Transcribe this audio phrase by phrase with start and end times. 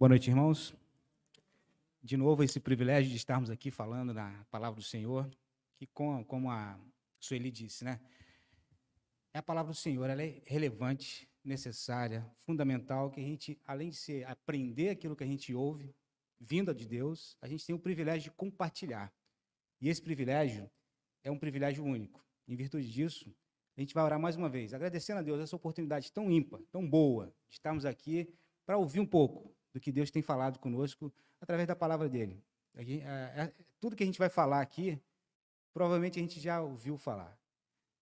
[0.00, 0.72] Boa noite, irmãos.
[2.00, 5.28] De novo, esse privilégio de estarmos aqui falando na palavra do Senhor,
[5.74, 6.78] que, como a
[7.18, 7.98] Sueli disse, né?
[9.34, 13.96] É a palavra do Senhor, ela é relevante, necessária, fundamental, que a gente, além de
[13.96, 15.92] ser, aprender aquilo que a gente ouve,
[16.38, 19.12] vinda de Deus, a gente tem o privilégio de compartilhar.
[19.80, 20.70] E esse privilégio
[21.24, 22.24] é um privilégio único.
[22.46, 23.34] Em virtude disso,
[23.76, 26.88] a gente vai orar mais uma vez, agradecendo a Deus essa oportunidade tão ímpar, tão
[26.88, 28.32] boa, de estarmos aqui
[28.64, 32.42] para ouvir um pouco do que Deus tem falado conosco através da palavra dele.
[33.80, 35.00] Tudo que a gente vai falar aqui,
[35.72, 37.38] provavelmente a gente já ouviu falar.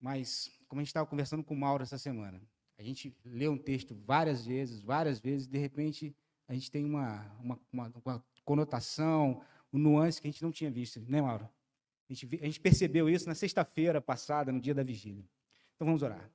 [0.00, 2.40] Mas, como a gente estava conversando com o Mauro essa semana,
[2.78, 6.14] a gente lê um texto várias vezes, várias vezes, de repente
[6.48, 10.70] a gente tem uma, uma, uma, uma conotação, um nuance que a gente não tinha
[10.70, 11.48] visto, né, Mauro?
[12.08, 15.24] A gente, a gente percebeu isso na sexta-feira passada, no dia da vigília.
[15.74, 16.30] Então vamos orar.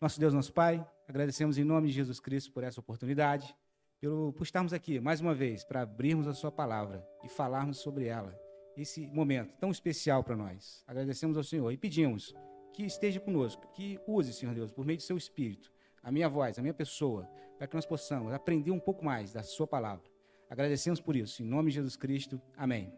[0.00, 3.54] Nosso Deus, nosso Pai, agradecemos em nome de Jesus Cristo por essa oportunidade,
[4.00, 8.06] pelo, por estarmos aqui mais uma vez para abrirmos a Sua palavra e falarmos sobre
[8.06, 8.34] ela.
[8.76, 10.82] Esse momento tão especial para nós.
[10.86, 12.34] Agradecemos ao Senhor e pedimos
[12.72, 15.70] que esteja conosco, que use, Senhor Deus, por meio do Seu Espírito,
[16.02, 19.42] a minha voz, a minha pessoa, para que nós possamos aprender um pouco mais da
[19.42, 20.08] Sua palavra.
[20.48, 21.42] Agradecemos por isso.
[21.42, 22.40] Em nome de Jesus Cristo.
[22.56, 22.92] Amém.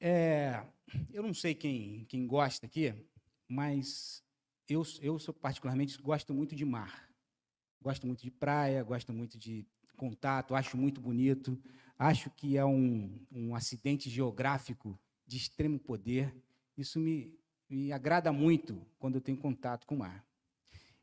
[0.00, 0.62] É,
[1.12, 2.92] eu não sei quem, quem gosta aqui,
[3.48, 4.22] mas
[4.68, 7.13] eu, eu particularmente gosto muito de mar.
[7.84, 11.60] Gosto muito de praia, gosto muito de contato, acho muito bonito.
[11.98, 16.34] Acho que é um, um acidente geográfico de extremo poder.
[16.78, 20.24] Isso me, me agrada muito quando eu tenho contato com o mar.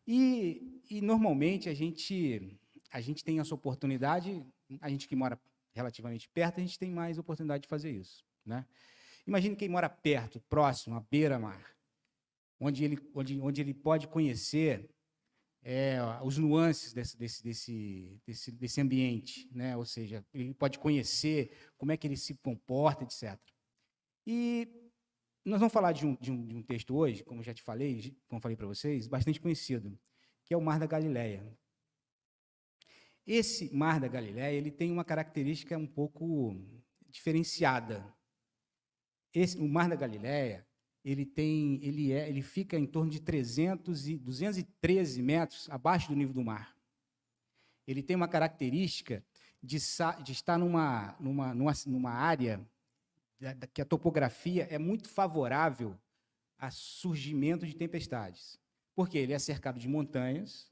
[0.08, 2.60] E, e normalmente a gente,
[2.92, 4.44] a gente tem essa oportunidade,
[4.82, 5.40] a gente que mora
[5.76, 8.26] relativamente perto, a gente tem mais oportunidade de fazer isso.
[8.44, 8.66] Né?
[9.28, 11.64] Imagine quem mora perto, próximo, à beira-mar
[12.62, 14.88] onde ele, onde, onde ele pode conhecer
[15.64, 19.78] é, os nuances desse, desse, desse, desse, desse ambiente, né?
[19.78, 23.40] ou seja, ele pode conhecer como é que ele se comporta, etc.
[24.26, 24.68] E
[25.46, 28.16] nós vamos falar de um, de um, de um texto hoje, como já te falei,
[28.28, 29.98] como falei para vocês, bastante conhecido,
[30.46, 31.46] que é o Mar da Galileia.
[33.26, 36.56] Esse Mar da Galileia ele tem uma característica um pouco
[37.08, 38.12] diferenciada.
[39.34, 40.68] Esse, o Mar da Galileia
[41.04, 46.16] ele tem, ele é, ele fica em torno de 300 e 213 metros abaixo do
[46.16, 46.76] nível do mar.
[47.88, 49.24] Ele tem uma característica
[49.62, 49.78] de,
[50.24, 52.66] de estar numa, numa, numa, numa área
[53.74, 56.00] que a topografia é muito favorável
[56.58, 58.60] a surgimento de tempestades.
[58.94, 60.72] Porque ele é cercado de montanhas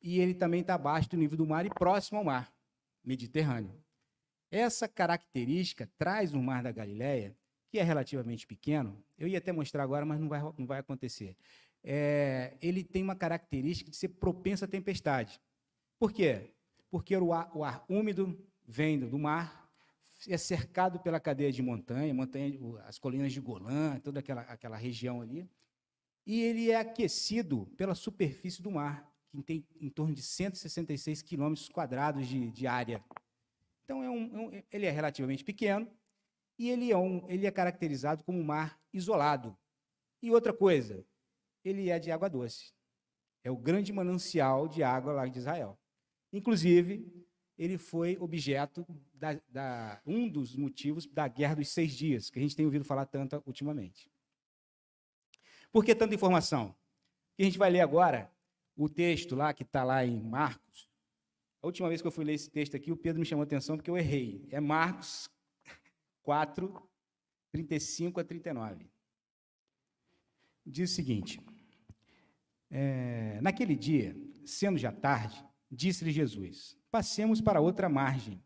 [0.00, 2.52] e ele também está abaixo do nível do mar e próximo ao mar
[3.04, 3.82] Mediterrâneo.
[4.50, 7.36] Essa característica traz o Mar da Galileia
[7.70, 11.36] que é relativamente pequeno, eu ia até mostrar agora, mas não vai, não vai acontecer.
[11.82, 15.40] É, ele tem uma característica de ser propenso à tempestade.
[15.98, 16.50] Por quê?
[16.90, 19.68] Porque o ar, o ar úmido vem do mar,
[20.26, 25.20] é cercado pela cadeia de montanha, montanha, as colinas de Golã, toda aquela, aquela região
[25.20, 25.48] ali,
[26.26, 31.68] e ele é aquecido pela superfície do mar, que tem em torno de 166 quilômetros
[31.68, 33.02] quadrados de, área.
[33.84, 35.88] Então, é um, é um, ele é relativamente pequeno,
[36.58, 39.56] e ele é, um, ele é caracterizado como um mar isolado.
[40.20, 41.06] E outra coisa,
[41.64, 42.72] ele é de água doce.
[43.44, 45.78] É o grande manancial de água lá de Israel.
[46.32, 47.06] Inclusive,
[47.56, 52.42] ele foi objeto da, da, um dos motivos da Guerra dos Seis Dias, que a
[52.42, 54.10] gente tem ouvido falar tanto ultimamente.
[55.70, 56.74] Por que tanta informação?
[57.38, 58.30] A gente vai ler agora
[58.76, 60.88] o texto lá que está lá em Marcos.
[61.62, 63.46] A última vez que eu fui ler esse texto aqui, o Pedro me chamou a
[63.46, 64.46] atenção porque eu errei.
[64.50, 65.28] É Marcos
[66.28, 66.86] 4,
[67.52, 68.92] 35 a 39.
[70.66, 71.40] Diz o seguinte:
[72.70, 78.44] é, Naquele dia, sendo já tarde, disse-lhe Jesus: Passemos para outra margem.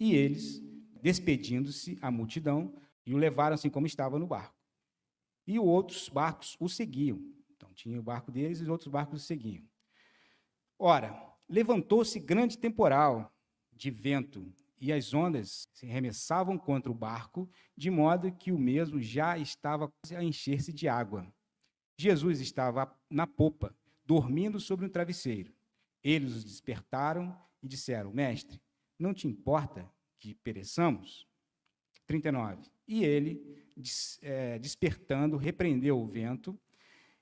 [0.00, 0.60] E eles,
[1.00, 2.74] despedindo-se a multidão,
[3.06, 4.58] e o levaram assim como estava no barco.
[5.46, 7.22] E outros barcos o seguiam.
[7.54, 9.64] Então, tinha o barco deles e os outros barcos o seguiam.
[10.76, 11.16] Ora,
[11.48, 13.32] levantou-se grande temporal
[13.72, 19.00] de vento e as ondas se remessavam contra o barco, de modo que o mesmo
[19.00, 21.26] já estava a encher-se de água.
[21.96, 25.52] Jesus estava na popa, dormindo sobre um travesseiro.
[26.02, 28.60] Eles os despertaram e disseram: Mestre,
[28.98, 31.26] não te importa que pereçamos?
[32.06, 32.70] 39.
[32.86, 33.64] E ele,
[34.22, 36.58] é, despertando, repreendeu o vento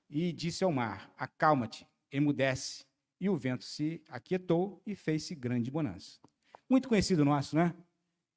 [0.09, 2.85] e disse ao mar: Acalma-te, emudece.
[3.19, 6.19] E o vento se aquietou e fez-se grande bonança.
[6.69, 7.73] Muito conhecido nosso, né?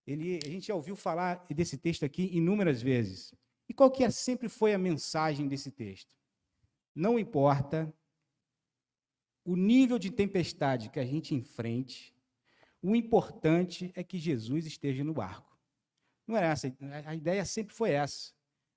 [0.06, 3.34] Ele, a gente já ouviu falar desse texto aqui inúmeras vezes.
[3.68, 6.10] E qual que é, sempre foi a mensagem desse texto?
[6.94, 7.92] Não importa
[9.44, 12.14] o nível de tempestade que a gente enfrente,
[12.82, 15.58] o importante é que Jesus esteja no barco.
[16.26, 16.74] Não era essa,
[17.06, 18.32] a ideia sempre foi essa.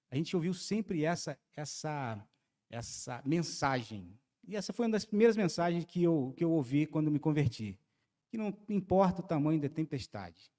[0.10, 2.24] A gente ouviu sempre essa essa
[2.70, 4.20] essa mensagem.
[4.48, 7.78] E essa foi uma das primeiras mensagens que eu que eu ouvi quando me converti.
[8.34, 10.52] Que não importa o tamanho da tempestade.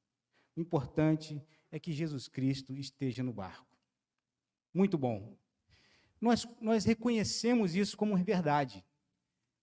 [0.54, 1.42] O importante
[1.72, 3.76] é que Jesus Cristo esteja no barco.
[4.72, 5.36] Muito bom.
[6.20, 8.86] Nós, nós reconhecemos isso como verdade.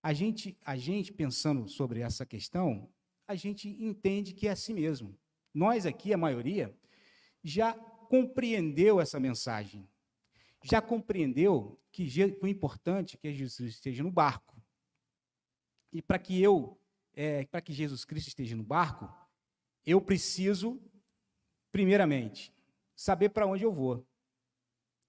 [0.03, 2.91] A gente, a gente, pensando sobre essa questão,
[3.25, 5.17] a gente entende que é assim mesmo.
[5.53, 6.77] Nós aqui, a maioria,
[7.41, 9.87] já compreendeu essa mensagem.
[10.61, 12.09] Já compreendeu que
[12.41, 14.61] o importante é que Jesus esteja no barco.
[15.93, 16.77] E para que eu,
[17.13, 19.09] é, para que Jesus Cristo esteja no barco,
[19.85, 20.81] eu preciso,
[21.71, 22.53] primeiramente,
[22.95, 24.05] saber para onde eu vou.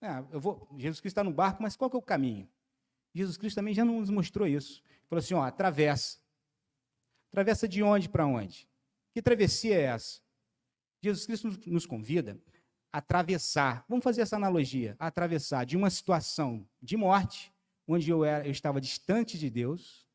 [0.00, 0.68] É, eu vou.
[0.78, 2.48] Jesus Cristo está no barco, mas qual que é o caminho?
[3.14, 4.82] Jesus Cristo também já nos mostrou isso.
[5.08, 6.18] Falou assim: ó, atravessa.
[7.30, 8.68] Atravessa de onde para onde?
[9.12, 10.20] Que travessia é essa?
[11.00, 12.40] Jesus Cristo nos convida
[12.92, 13.84] a atravessar.
[13.88, 17.52] Vamos fazer essa analogia: a atravessar de uma situação de morte,
[17.86, 20.06] onde eu, era, eu estava distante de Deus,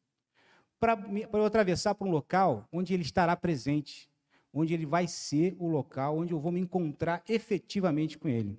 [0.80, 0.98] para
[1.34, 4.10] eu atravessar para um local onde Ele estará presente,
[4.54, 8.58] onde Ele vai ser o local onde eu vou me encontrar efetivamente com Ele.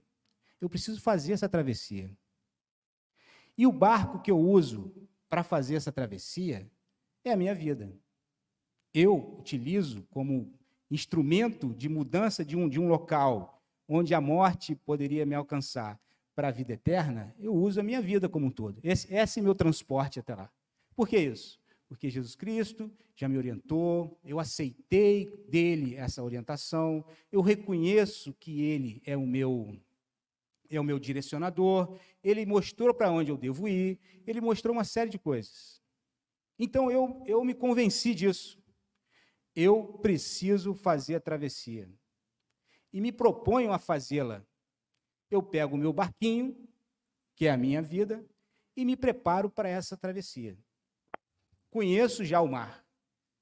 [0.61, 2.11] Eu preciso fazer essa travessia.
[3.57, 4.93] E o barco que eu uso
[5.29, 6.69] para fazer essa travessia
[7.25, 7.93] é a minha vida.
[8.95, 10.53] Eu utilizo como
[10.91, 15.99] instrumento de mudança de um, de um local onde a morte poderia me alcançar
[16.39, 18.79] para a vida eterna, eu uso a minha vida como um todo.
[18.85, 20.49] Esse, esse é meu transporte até lá.
[20.95, 21.59] Por que isso?
[21.89, 29.03] Porque Jesus Cristo já me orientou, eu aceitei dele essa orientação, eu reconheço que ele
[29.05, 29.81] é o meu
[30.71, 35.09] é o meu direcionador, ele mostrou para onde eu devo ir, ele mostrou uma série
[35.09, 35.83] de coisas.
[36.59, 38.63] Então eu, eu me convenci disso.
[39.57, 41.91] Eu preciso fazer a travessia.
[42.93, 44.45] E me proponho a fazê-la.
[45.31, 46.55] Eu pego o meu barquinho,
[47.35, 48.25] que é a minha vida,
[48.77, 50.59] e me preparo para essa travessia.
[51.71, 52.85] Conheço já o mar.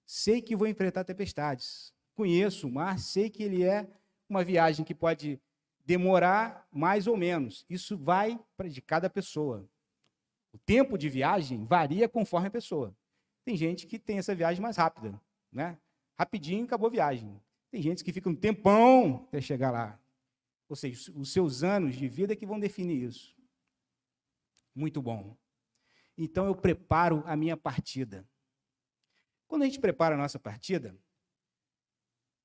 [0.05, 1.93] Sei que vou enfrentar tempestades.
[2.15, 3.89] Conheço o mar, sei que ele é
[4.29, 5.41] uma viagem que pode
[5.85, 7.65] demorar mais ou menos.
[7.69, 9.69] Isso vai de cada pessoa.
[10.53, 12.97] O tempo de viagem varia conforme a pessoa.
[13.45, 15.21] Tem gente que tem essa viagem mais rápida,
[15.53, 15.79] né?
[16.19, 17.41] Rapidinho acabou a viagem.
[17.71, 20.01] Tem gente que fica um tempão até chegar lá.
[20.69, 23.37] Ou seja, os seus anos de vida que vão definir isso.
[24.75, 25.37] Muito bom.
[26.17, 28.27] Então eu preparo a minha partida.
[29.47, 30.97] Quando a gente prepara a nossa partida,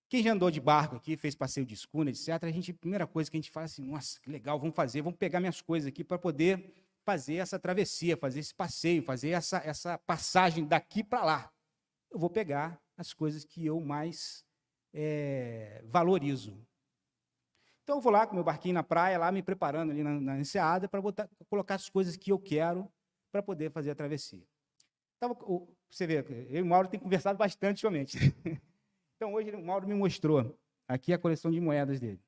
[0.10, 3.08] quem já andou de barco aqui, fez passeio de escuna, etc., a gente, a primeira
[3.08, 5.88] coisa que a gente faz assim, nossa, que legal, vamos fazer, vamos pegar minhas coisas
[5.88, 6.74] aqui para poder
[7.04, 11.52] fazer essa travessia, fazer esse passeio, fazer essa, essa passagem daqui para lá.
[12.12, 14.46] Eu vou pegar as coisas que eu mais
[14.94, 16.62] é, valorizo.
[17.84, 20.40] Então eu vou lá com meu barquinho na praia, lá me preparando ali na, na
[20.40, 21.02] enseada para
[21.50, 22.92] colocar as coisas que eu quero
[23.32, 24.46] para poder fazer a travessia.
[25.20, 25.36] Tava,
[25.90, 26.20] você vê,
[26.50, 28.18] eu e o Mauro temos conversado bastante ultimamente.
[29.22, 32.20] Então, hoje o Mauro me mostrou aqui a coleção de moedas dele.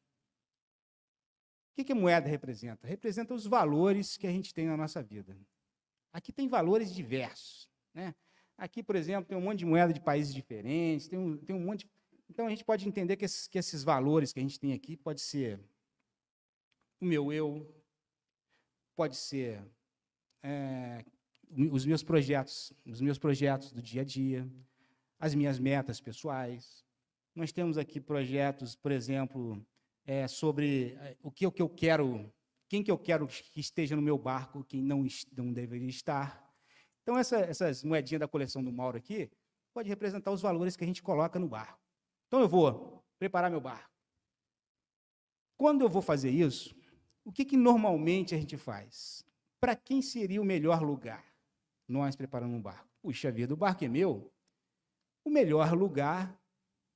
[1.71, 2.85] O que, que a moeda representa?
[2.85, 5.35] Representa os valores que a gente tem na nossa vida.
[6.11, 7.67] Aqui tem valores diversos.
[7.95, 8.13] Né?
[8.55, 11.59] Aqui, por exemplo, tem um monte de moeda de países diferentes, tem um, tem um
[11.59, 11.89] monte.
[12.29, 14.95] Então, a gente pode entender que esses, que esses valores que a gente tem aqui
[14.95, 15.59] pode ser
[17.01, 17.67] o meu eu,
[18.95, 19.65] pode ser
[20.43, 21.03] é,
[21.71, 24.47] os meus projetos, os meus projetos do dia a dia,
[25.19, 26.83] as minhas metas pessoais.
[27.33, 29.65] Nós temos aqui projetos, por exemplo,
[30.05, 32.31] é, sobre é, o que, o que eu quero,
[32.67, 36.43] quem que eu quero que esteja no meu barco, quem não, não deveria estar.
[37.01, 39.31] Então, essa, essas moedinhas da coleção do Mauro aqui
[39.73, 41.79] pode representar os valores que a gente coloca no barco.
[42.27, 43.89] Então, eu vou preparar meu barco.
[45.57, 46.75] Quando eu vou fazer isso,
[47.23, 49.25] o que, que normalmente a gente faz?
[49.63, 51.23] Para quem seria o melhor lugar?
[51.87, 52.85] Nós preparando um barco.
[53.01, 54.29] Puxa vida, o barco é meu,
[55.23, 56.37] o melhor lugar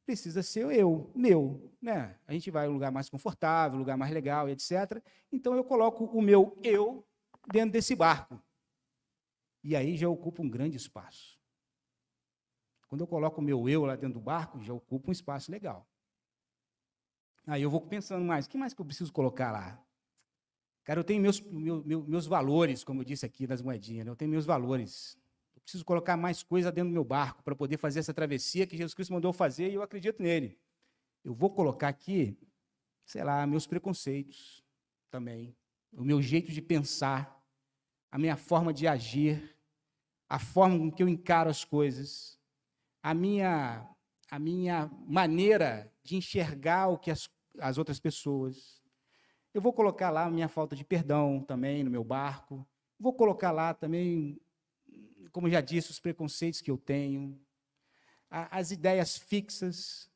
[0.06, 2.20] precisa ser eu, meu, né?
[2.28, 5.02] A gente vai um lugar mais confortável, lugar mais legal, etc.
[5.32, 7.08] Então eu coloco o meu eu
[7.50, 8.38] dentro desse barco.
[9.64, 11.40] E aí já ocupa um grande espaço.
[12.90, 15.88] Quando eu coloco o meu eu lá dentro do barco, já ocupa um espaço legal.
[17.46, 19.87] Aí eu vou pensando mais, o que mais que eu preciso colocar lá?
[20.88, 24.12] Cara, eu tenho meus, meu, meu, meus valores, como eu disse aqui nas moedinhas, né?
[24.12, 25.18] eu tenho meus valores
[25.68, 28.94] preciso colocar mais coisa dentro do meu barco para poder fazer essa travessia que Jesus
[28.94, 30.58] Cristo mandou fazer e eu acredito nele.
[31.26, 32.38] Eu vou colocar aqui,
[33.06, 34.64] sei lá, meus preconceitos
[35.12, 35.54] também,
[35.92, 37.38] o meu jeito de pensar,
[38.10, 39.58] a minha forma de agir,
[40.30, 42.40] a forma com que eu encaro as coisas,
[43.04, 43.86] a minha,
[44.32, 47.30] a minha maneira de enxergar o que as,
[47.60, 48.82] as outras pessoas.
[49.58, 52.64] Eu vou colocar lá a minha falta de perdão também no meu barco.
[53.00, 54.40] Vou colocar lá também,
[55.32, 57.42] como já disse, os preconceitos que eu tenho,
[58.30, 60.12] as ideias fixas,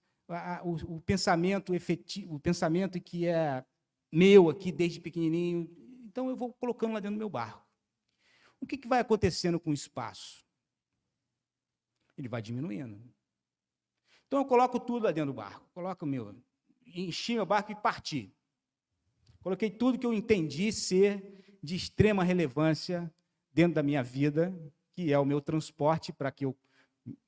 [0.64, 3.66] o, pensamento efetivo, o pensamento que é
[4.12, 5.68] meu aqui desde pequenininho.
[6.06, 7.66] Então eu vou colocando lá dentro do meu barco.
[8.60, 10.46] O que, que vai acontecendo com o espaço?
[12.16, 13.02] Ele vai diminuindo.
[14.28, 15.68] Então eu coloco tudo lá dentro do barco.
[15.74, 16.36] Coloco o meu,
[16.86, 18.32] enchi meu barco e parti.
[19.42, 23.12] Coloquei tudo que eu entendi ser de extrema relevância
[23.52, 24.54] dentro da minha vida,
[24.94, 26.56] que é o meu transporte para que eu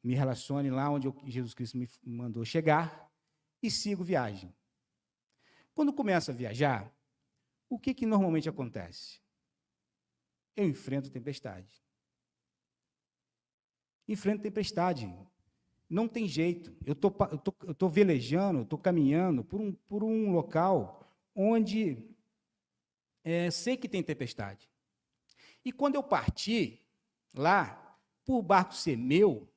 [0.04, 3.12] me relacione lá onde eu, Jesus Cristo me mandou chegar
[3.62, 4.54] e sigo viagem.
[5.74, 6.94] Quando começo a viajar,
[7.68, 9.20] o que, que normalmente acontece?
[10.56, 11.84] Eu enfrento tempestade.
[14.08, 15.12] Enfrento tempestade.
[15.90, 16.76] Não tem jeito.
[16.86, 21.03] Eu tô, estou tô, tô velejando, estou caminhando por um, por um local
[21.36, 21.98] onde
[23.24, 24.70] é, sei que tem tempestade.
[25.64, 26.82] E quando eu parti
[27.34, 29.50] lá, por barco ser meu,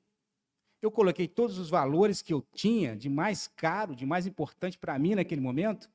[0.81, 4.99] eu coloquei todos os valores que eu tinha de mais caro, de mais importante para
[4.99, 5.91] mim naquele momento.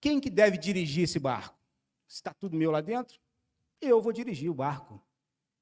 [0.00, 1.58] Quem que deve dirigir esse barco?
[2.08, 3.20] Está tudo meu lá dentro?
[3.80, 5.00] Eu vou dirigir o barco.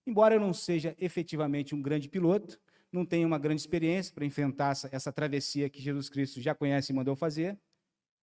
[0.07, 2.59] Embora eu não seja efetivamente um grande piloto,
[2.91, 6.93] não tenha uma grande experiência para enfrentar essa, essa travessia que Jesus Cristo já conhece
[6.93, 7.59] e mandou fazer,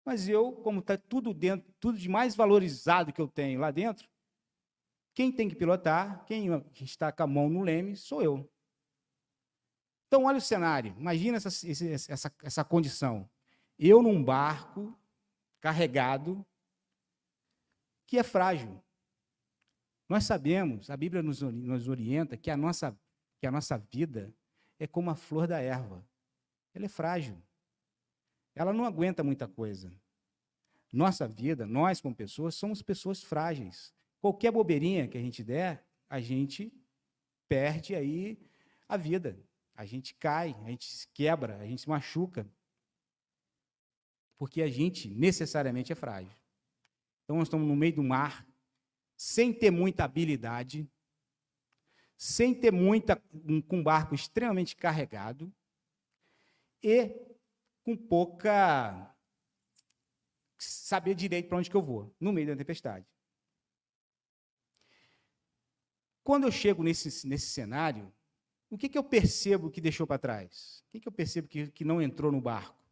[0.05, 4.07] mas eu, como está tudo dentro, tudo de mais valorizado que eu tenho lá dentro,
[5.15, 6.47] quem tem que pilotar, quem
[6.81, 8.49] está com a mão no leme, sou eu.
[10.07, 10.95] Então, olha o cenário.
[10.99, 13.27] Imagina essa, essa, essa condição.
[13.79, 14.97] Eu num barco
[15.59, 16.45] carregado
[18.05, 18.79] que é frágil.
[20.07, 22.95] Nós sabemos, a Bíblia nos, nos orienta que a, nossa,
[23.39, 24.31] que a nossa vida
[24.77, 26.05] é como a flor da erva.
[26.73, 27.41] Ela é frágil.
[28.55, 29.91] Ela não aguenta muita coisa.
[30.91, 33.93] Nossa vida, nós como pessoas, somos pessoas frágeis.
[34.21, 36.71] Qualquer bobeirinha que a gente der, a gente
[37.49, 38.39] perde aí
[38.87, 39.37] a vida.
[39.75, 42.47] A gente cai, a gente se quebra, a gente se machuca.
[44.37, 46.31] Porque a gente necessariamente é frágil.
[47.23, 48.47] Então nós estamos no meio do mar,
[49.17, 50.89] sem ter muita habilidade,
[52.17, 55.51] sem ter muita um, com um barco extremamente carregado
[56.81, 57.34] e
[57.85, 59.15] com pouca
[60.57, 63.05] saber direito para onde que eu vou, no meio da tempestade.
[66.23, 68.11] Quando eu chego nesse, nesse cenário,
[68.71, 70.83] o que, que eu percebo que deixou para trás?
[70.87, 72.83] O que, que eu percebo que, que não entrou no barco?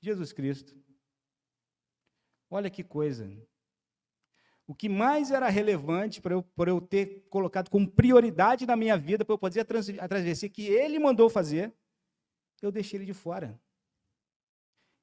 [0.00, 0.74] Jesus Cristo.
[2.48, 3.30] Olha que coisa.
[4.66, 9.22] O que mais era relevante para eu, eu ter colocado como prioridade na minha vida,
[9.22, 11.74] para eu poder a travessia que ele mandou fazer,
[12.66, 13.60] eu deixei ele de fora.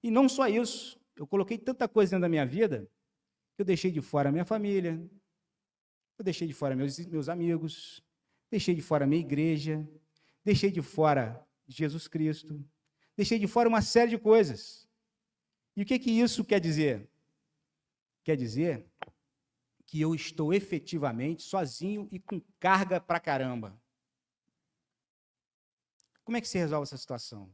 [0.04, 2.90] E não só isso, eu coloquei tanta coisa dentro da minha vida,
[3.58, 5.02] eu deixei de fora a minha família,
[6.18, 8.04] eu deixei de fora meus, meus amigos,
[8.50, 9.88] deixei de fora a minha igreja,
[10.44, 12.64] deixei de fora Jesus Cristo,
[13.16, 14.88] deixei de fora uma série de coisas.
[15.76, 17.10] E o que, que isso quer dizer?
[18.24, 18.86] Quer dizer
[19.86, 23.80] que eu estou efetivamente sozinho e com carga pra caramba.
[26.25, 27.50] Como é que se resolve essa situação?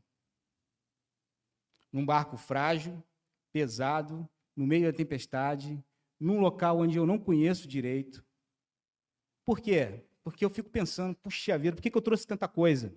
[1.91, 3.03] num barco frágil,
[3.51, 5.83] pesado, no meio da tempestade,
[6.19, 8.25] num local onde eu não conheço direito.
[9.43, 10.05] Por quê?
[10.23, 12.95] Porque eu fico pensando, puxa vida, por que, que eu trouxe tanta coisa?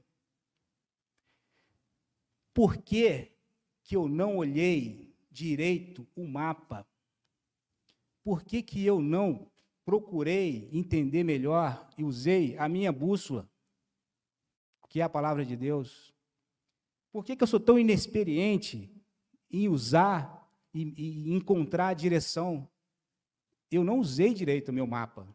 [2.52, 3.33] Por que,
[3.83, 6.87] que eu não olhei direito o mapa?
[8.23, 9.50] Por que, que eu não
[9.85, 13.50] procurei entender melhor e usei a minha bússola,
[14.95, 16.15] que é a palavra de Deus?
[17.11, 18.89] Por que, que eu sou tão inexperiente
[19.51, 22.71] em usar e, e encontrar a direção?
[23.69, 25.27] Eu não usei direito o meu mapa.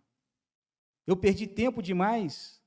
[1.06, 2.64] Eu perdi tempo demais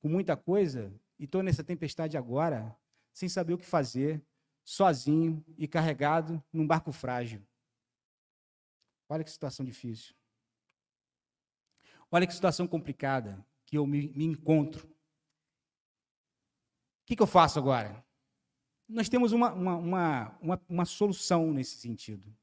[0.00, 2.78] com muita coisa e estou nessa tempestade agora,
[3.12, 4.24] sem saber o que fazer,
[4.62, 7.44] sozinho e carregado num barco frágil.
[9.08, 10.14] Olha que situação difícil.
[12.08, 14.95] Olha que situação complicada que eu me, me encontro.
[17.06, 18.04] O que, que eu faço agora?
[18.88, 22.34] nós temos uma, uma, uma, uma, uma solução nesse sentido.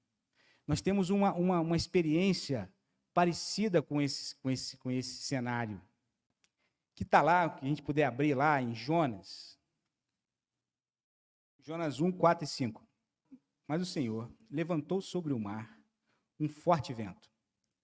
[0.67, 2.71] Nós temos uma, uma, uma experiência
[3.13, 5.81] parecida com esse, com esse, com esse cenário,
[6.95, 9.57] que está lá, que a gente puder abrir lá em Jonas.
[11.61, 12.87] Jonas 1, 4 e 5.
[13.67, 15.79] Mas o Senhor levantou sobre o mar
[16.39, 17.31] um forte vento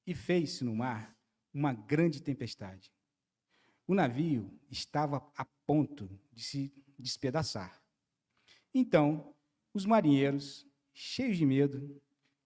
[0.06, 1.16] e fez-se no mar
[1.54, 2.92] uma grande tempestade,
[3.89, 7.81] o navio estava a ponto de se despedaçar.
[8.72, 9.34] Então,
[9.74, 12.00] os marinheiros, cheios de medo,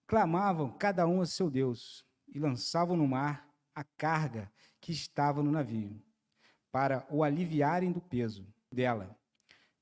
[0.06, 5.50] clamavam cada um a seu Deus e lançavam no mar a carga que estava no
[5.50, 6.02] navio,
[6.72, 9.14] para o aliviarem do peso dela.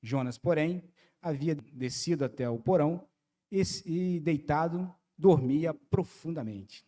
[0.01, 0.83] Jonas, porém,
[1.21, 3.07] havia descido até o porão
[3.49, 6.85] e, deitado, dormia profundamente.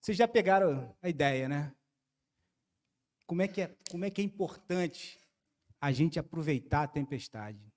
[0.00, 1.74] Vocês já pegaram a ideia, né?
[3.32, 5.18] Como é que é, como é, que é importante
[5.80, 7.72] a gente aproveitar a tempestade?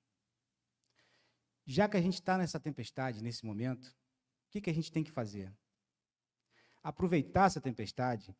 [1.65, 5.01] Já que a gente está nessa tempestade, nesse momento, o que, que a gente tem
[5.01, 5.49] que fazer?
[6.83, 8.35] Aproveitar essa tempestade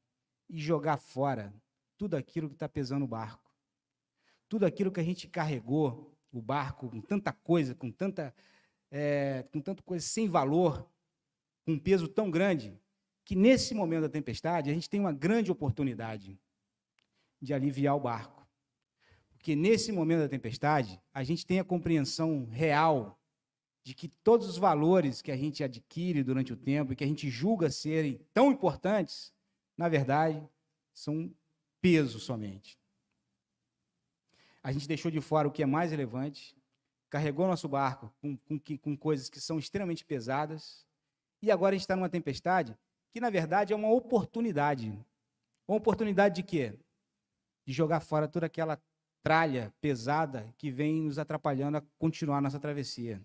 [0.50, 1.54] e jogar fora
[1.98, 3.50] tudo aquilo que está pesando o barco.
[4.50, 8.36] Tudo aquilo que a gente carregou o barco com tanta coisa, com tanta,
[8.92, 10.86] é, com tanta coisa sem valor,
[11.64, 12.78] com um peso tão grande,
[13.24, 16.38] que nesse momento da tempestade a gente tem uma grande oportunidade
[17.46, 18.46] de aliviar o barco.
[19.30, 23.20] Porque nesse momento da tempestade a gente tem a compreensão real
[23.84, 27.08] de que todos os valores que a gente adquire durante o tempo e que a
[27.08, 29.32] gente julga serem tão importantes,
[29.78, 30.44] na verdade,
[30.92, 31.32] são
[31.80, 32.80] peso somente.
[34.64, 36.58] A gente deixou de fora o que é mais relevante,
[37.12, 40.84] carregou nosso barco com, com, com coisas que são extremamente pesadas,
[41.40, 42.76] e agora a gente está numa tempestade
[43.12, 44.92] que, na verdade, é uma oportunidade.
[45.68, 46.74] Uma oportunidade de quê?
[47.66, 48.82] De jogar fora toda aquela
[49.24, 53.20] tralha pesada que vem nos atrapalhando a continuar nossa travessia.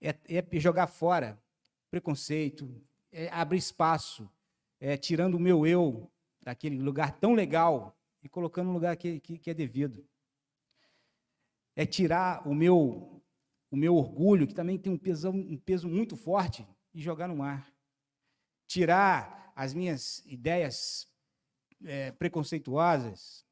[0.00, 1.42] É, é jogar fora
[1.90, 2.68] preconceito,
[3.10, 4.28] é abrir espaço,
[4.80, 6.10] é tirando o meu eu
[6.42, 10.06] daquele lugar tão legal e colocando no lugar que, que, que é devido.
[11.74, 13.22] É tirar o meu,
[13.70, 17.36] o meu orgulho, que também tem um, peso um peso muito forte, e jogar no
[17.36, 17.72] mar.
[18.66, 21.08] Tirar as minhas ideias
[21.84, 23.46] é, preconceituosas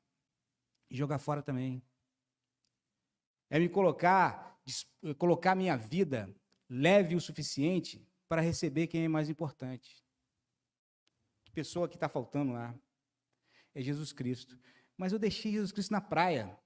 [0.91, 1.83] e jogar fora também.
[3.51, 4.59] É me colocar,
[5.19, 6.35] colocar minha vida
[6.69, 10.03] leve o suficiente para receber quem é mais importante.
[11.45, 12.75] Que pessoa que está faltando lá?
[13.75, 14.59] é Jesus Cristo.
[14.97, 16.59] Mas eu deixei Jesus Cristo na praia.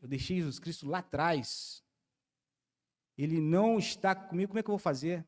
[0.00, 1.82] Eu deixei Jesus Cristo lá atrás.
[3.16, 5.26] Ele não está comigo, como é que eu vou fazer?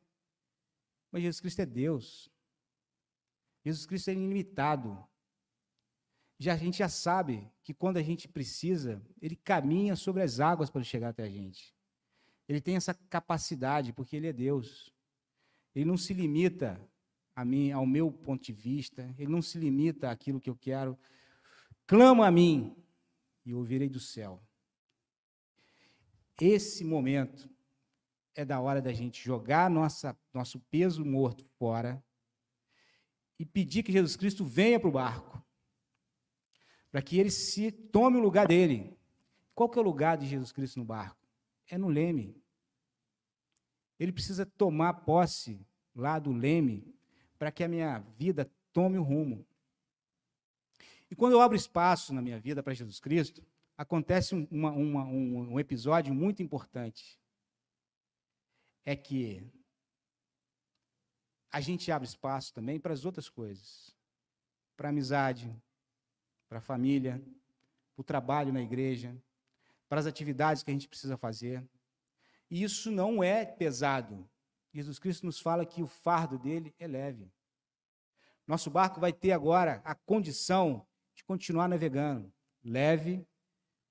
[1.11, 2.29] Mas Jesus Cristo é Deus.
[3.67, 4.97] Jesus Cristo é ilimitado.
[6.39, 10.69] Já, a gente já sabe que quando a gente precisa, ele caminha sobre as águas
[10.69, 11.75] para chegar até a gente.
[12.47, 14.93] Ele tem essa capacidade, porque ele é Deus.
[15.75, 16.79] Ele não se limita
[17.35, 20.97] a mim, ao meu ponto de vista, ele não se limita àquilo que eu quero.
[21.85, 22.73] Clama a mim
[23.45, 24.41] e ouvirei do céu.
[26.39, 27.49] Esse momento
[28.33, 32.01] é da hora da gente jogar nossa, nosso peso morto fora
[33.39, 35.43] e pedir que Jesus Cristo venha para o barco,
[36.91, 38.97] para que ele se tome o lugar dele.
[39.53, 41.27] Qual que é o lugar de Jesus Cristo no barco?
[41.67, 42.35] É no leme.
[43.99, 46.95] Ele precisa tomar posse lá do leme
[47.37, 49.45] para que a minha vida tome o rumo.
[51.09, 53.43] E quando eu abro espaço na minha vida para Jesus Cristo,
[53.77, 57.19] acontece uma, uma, um, um episódio muito importante.
[58.85, 59.43] É que
[61.57, 63.91] a gente abre espaço também para as outras coisas.
[64.75, 65.51] Para a amizade,
[66.47, 67.19] para a família,
[67.95, 69.17] para o trabalho na igreja,
[69.89, 71.67] para as atividades que a gente precisa fazer.
[72.47, 74.29] E isso não é pesado.
[74.71, 77.27] Jesus Cristo nos fala que o fardo dele é leve.
[78.45, 82.31] Nosso barco vai ter agora a condição de continuar navegando
[82.63, 83.25] leve,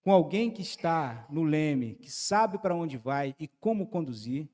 [0.03, 4.49] com alguém que está no leme, que sabe para onde vai e como conduzir,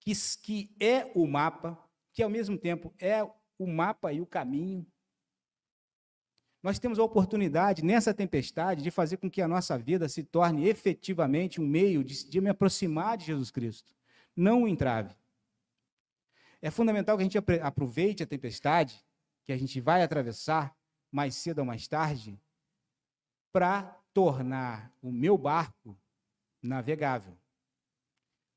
[0.00, 1.78] que, que é o mapa,
[2.12, 3.22] que ao mesmo tempo é
[3.58, 4.86] o mapa e o caminho.
[6.62, 10.68] Nós temos a oportunidade, nessa tempestade, de fazer com que a nossa vida se torne
[10.68, 13.96] efetivamente um meio de, de me aproximar de Jesus Cristo,
[14.36, 15.16] não um entrave.
[16.60, 19.04] É fundamental que a gente aproveite a tempestade,
[19.44, 20.76] que a gente vai atravessar
[21.10, 22.38] mais cedo ou mais tarde,
[23.52, 23.82] para
[24.14, 25.98] tornar o meu barco
[26.62, 27.36] navegável,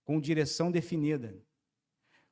[0.04, 1.36] com direção definida,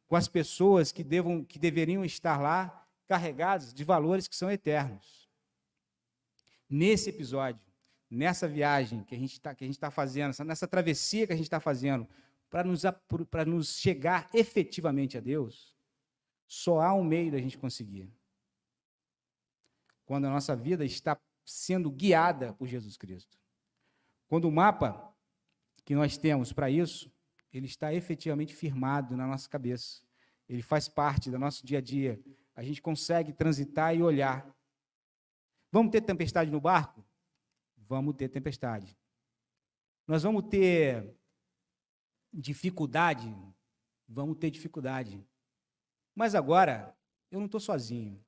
[0.07, 5.29] com as pessoas que, devam, que deveriam estar lá carregadas de valores que são eternos.
[6.69, 7.61] Nesse episódio,
[8.09, 12.07] nessa viagem que a gente está tá fazendo, nessa travessia que a gente está fazendo,
[12.49, 12.83] para nos,
[13.47, 15.75] nos chegar efetivamente a Deus,
[16.47, 18.11] só há um meio da gente conseguir.
[20.05, 23.37] Quando a nossa vida está sendo guiada por Jesus Cristo.
[24.27, 25.13] Quando o mapa
[25.85, 27.11] que nós temos para isso,
[27.53, 30.01] ele está efetivamente firmado na nossa cabeça.
[30.49, 32.19] Ele faz parte do nosso dia a dia.
[32.55, 34.51] A gente consegue transitar e olhar.
[35.71, 37.05] Vamos ter tempestade no barco?
[37.77, 38.97] Vamos ter tempestade.
[40.07, 41.15] Nós vamos ter
[42.33, 43.33] dificuldade?
[44.07, 45.23] Vamos ter dificuldade.
[46.15, 46.95] Mas agora,
[47.31, 48.23] eu não estou sozinho.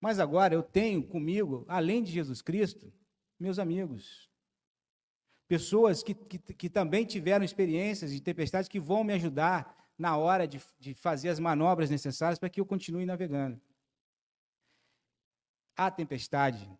[0.00, 2.92] Mas agora eu tenho comigo, além de Jesus Cristo,
[3.38, 4.31] meus amigos.
[5.48, 10.46] Pessoas que, que, que também tiveram experiências de tempestades que vão me ajudar na hora
[10.48, 13.60] de, de fazer as manobras necessárias para que eu continue navegando.
[15.76, 16.70] A tempestade,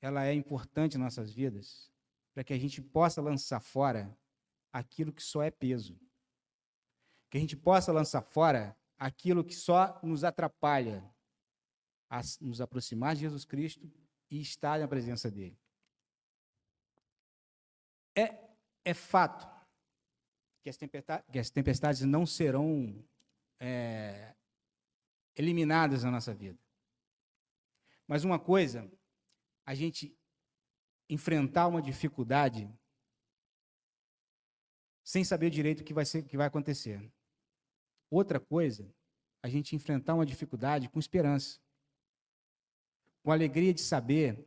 [0.00, 1.90] ela é importante em nossas vidas
[2.34, 4.16] para que a gente possa lançar fora
[4.72, 5.98] aquilo que só é peso.
[7.30, 11.04] Que a gente possa lançar fora aquilo que só nos atrapalha
[12.10, 13.90] a nos aproximar de Jesus Cristo
[14.30, 15.58] e estar na presença dele.
[18.18, 18.36] É,
[18.84, 19.46] é fato
[20.62, 23.04] que as, tempestades, que as tempestades não serão
[23.60, 24.34] é,
[25.36, 26.58] eliminadas na nossa vida.
[28.08, 28.90] Mas uma coisa,
[29.64, 30.18] a gente
[31.08, 32.68] enfrentar uma dificuldade
[35.04, 37.10] sem saber direito o que vai, ser, que vai acontecer.
[38.10, 38.92] Outra coisa,
[39.42, 41.60] a gente enfrentar uma dificuldade com esperança.
[43.22, 44.46] Com alegria de saber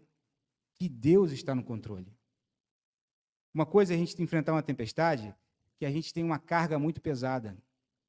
[0.78, 2.12] que Deus está no controle.
[3.54, 5.36] Uma coisa é a gente enfrentar uma tempestade
[5.78, 7.58] que a gente tem uma carga muito pesada.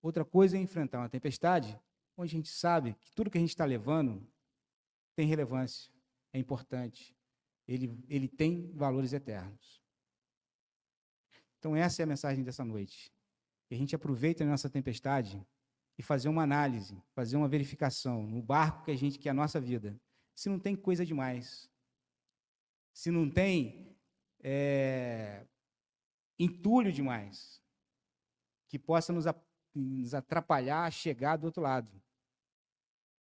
[0.01, 1.79] Outra coisa é enfrentar uma tempestade
[2.17, 4.27] onde a gente sabe que tudo que a gente está levando
[5.15, 5.91] tem relevância,
[6.33, 7.17] é importante.
[7.67, 9.83] Ele, ele tem valores eternos.
[11.59, 13.13] Então, essa é a mensagem dessa noite.
[13.67, 15.45] Que a gente aproveite a nossa tempestade
[15.99, 19.35] e fazer uma análise, fazer uma verificação no barco que a gente que é a
[19.35, 19.99] nossa vida.
[20.35, 21.71] Se não tem coisa demais,
[22.93, 23.92] se não tem
[24.43, 25.47] é,
[26.39, 27.63] entulho demais,
[28.69, 29.25] que possa nos,
[29.75, 32.03] nos atrapalhar a chegar do outro lado.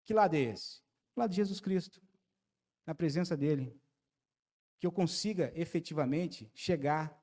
[0.05, 0.81] Que lado é esse?
[1.15, 2.01] O lado de Jesus Cristo,
[2.85, 3.75] na presença dele.
[4.79, 7.19] Que eu consiga efetivamente chegar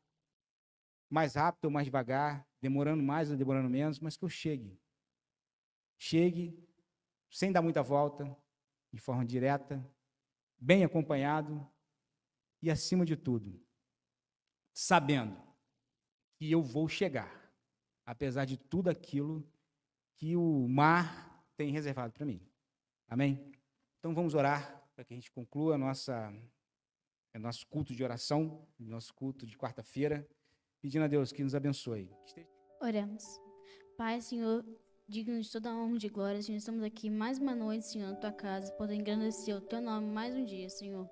[1.08, 4.76] mais rápido ou mais devagar, demorando mais ou demorando menos, mas que eu chegue.
[5.96, 6.58] Chegue
[7.30, 8.36] sem dar muita volta,
[8.92, 9.84] de forma direta,
[10.58, 11.68] bem acompanhado
[12.62, 13.63] e, acima de tudo,
[14.74, 15.40] sabendo
[16.36, 17.50] que eu vou chegar,
[18.04, 19.48] apesar de tudo aquilo
[20.16, 22.40] que o mar tem reservado para mim.
[23.08, 23.52] Amém?
[24.00, 26.32] Então vamos orar para que a gente conclua nossa,
[27.34, 30.28] nosso culto de oração, nosso culto de quarta-feira,
[30.80, 32.10] pedindo a Deus que nos abençoe.
[32.80, 33.24] Oremos.
[33.96, 34.64] Pai, Senhor,
[35.08, 38.16] digno de toda a honra e glória, Senhor, estamos aqui mais uma noite, Senhor, na
[38.16, 41.08] tua casa, podendo engrandecer o teu nome mais um dia, Senhor.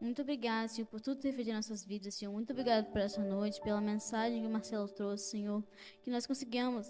[0.00, 2.32] Muito obrigada, Senhor, por tudo ter feito em nossas vidas, Senhor.
[2.32, 5.64] Muito obrigado por essa noite, pela mensagem que o Marcelo trouxe, Senhor.
[6.02, 6.88] Que nós conseguimos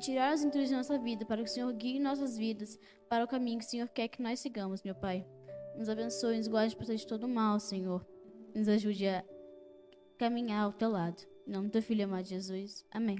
[0.00, 2.78] tirar os intrusos de nossa vida, para que o Senhor guie nossas vidas
[3.08, 5.24] para o caminho que o Senhor quer que nós sigamos, meu Pai.
[5.76, 8.04] Nos abençoe, nos guarde por de todo mal, Senhor.
[8.54, 9.24] Nos ajude a
[10.18, 11.22] caminhar ao teu lado.
[11.46, 12.84] Em nome do teu filho amado Jesus.
[12.90, 13.18] Amém.